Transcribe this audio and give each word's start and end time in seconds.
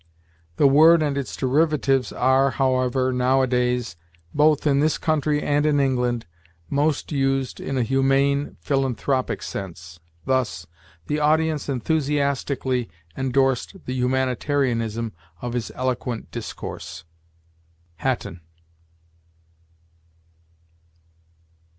The 0.55 0.65
word 0.65 1.03
and 1.03 1.15
its 1.15 1.35
derivatives 1.35 2.11
are, 2.11 2.49
however, 2.49 3.13
nowadays, 3.13 3.95
both 4.33 4.65
in 4.65 4.79
this 4.79 4.97
country 4.97 5.43
and 5.43 5.63
in 5.63 5.79
England, 5.79 6.25
most 6.71 7.11
used 7.11 7.59
in 7.59 7.77
a 7.77 7.83
humane, 7.83 8.57
philanthropic 8.61 9.43
sense; 9.43 9.99
thus, 10.25 10.65
"The 11.05 11.19
audience 11.19 11.69
enthusiastically 11.69 12.89
endorsed 13.15 13.75
the 13.85 13.93
humanitarianism 13.93 15.13
of 15.39 15.53
his 15.53 15.69
eloquent 15.75 16.31
discourse." 16.31 17.03
Hatton. 17.97 18.41